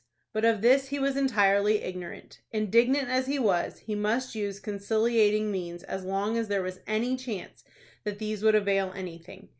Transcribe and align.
But 0.33 0.45
of 0.45 0.63
this 0.63 0.87
he 0.87 0.97
was 0.97 1.15
entirely 1.15 1.83
ignorant. 1.83 2.39
Indignant 2.51 3.07
as 3.09 3.27
he 3.27 3.37
was, 3.37 3.81
he 3.81 3.93
must 3.93 4.33
use 4.33 4.59
conciliating 4.59 5.51
means 5.51 5.83
as 5.83 6.03
long 6.03 6.37
as 6.39 6.47
there 6.47 6.63
was 6.63 6.79
any 6.87 7.15
chance 7.15 7.63
that 8.03 8.17
these 8.17 8.41
would 8.41 8.55
avail 8.55 8.91
anything. 8.95 9.49